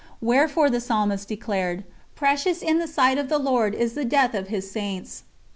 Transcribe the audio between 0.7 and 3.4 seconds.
the Psalmist declared: 'Precious in the sight of the